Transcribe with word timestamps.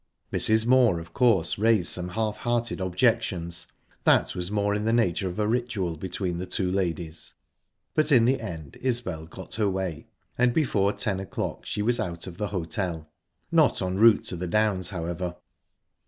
Mrs. 0.33 0.65
Moor, 0.65 0.97
of 0.99 1.13
course, 1.13 1.59
raised 1.59 1.89
some 1.89 2.07
half 2.17 2.37
hearted 2.37 2.81
objections 2.81 3.67
that 4.03 4.33
was 4.33 4.49
more 4.49 4.73
in 4.73 4.85
the 4.85 4.91
nature 4.91 5.29
of 5.29 5.37
a 5.37 5.47
ritual 5.47 5.95
between 5.95 6.39
the 6.39 6.47
two 6.47 6.71
ladies 6.71 7.35
but 7.93 8.11
in 8.11 8.25
the 8.25 8.41
end 8.41 8.79
Isbel 8.81 9.27
got 9.27 9.53
her 9.57 9.69
way, 9.69 10.07
and 10.39 10.53
before 10.53 10.91
ten 10.91 11.19
o'clock 11.19 11.67
she 11.67 11.83
was 11.83 11.99
out 11.99 12.25
of 12.25 12.37
the 12.37 12.47
hotel. 12.47 13.05
Not 13.51 13.79
en 13.79 13.97
route 13.97 14.23
to 14.23 14.35
the 14.35 14.47
Downs, 14.47 14.89
however. 14.89 15.35